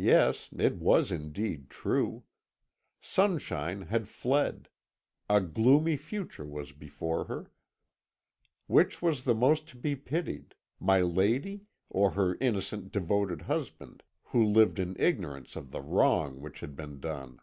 [0.00, 2.24] Yes, it was indeed true.
[3.00, 4.68] Sunshine had fled;
[5.30, 7.52] a gloomy future was before her.
[8.66, 14.44] Which was the most to be pitied my lady, or her innocent, devoted husband, who
[14.44, 17.38] lived in ignorance of the wrong which had been done?